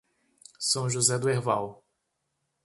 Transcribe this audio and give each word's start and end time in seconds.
São 0.57 0.89
José 0.89 1.19
do 1.19 1.29
Herval 1.29 1.85